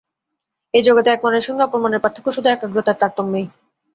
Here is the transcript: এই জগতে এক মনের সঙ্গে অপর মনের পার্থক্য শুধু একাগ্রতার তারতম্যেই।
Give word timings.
এই 0.73 0.83
জগতে 0.87 1.09
এক 1.11 1.19
মনের 1.23 1.45
সঙ্গে 1.47 1.65
অপর 1.65 1.79
মনের 1.83 2.03
পার্থক্য 2.03 2.27
শুধু 2.35 2.47
একাগ্রতার 2.49 2.99
তারতম্যেই। 3.01 3.47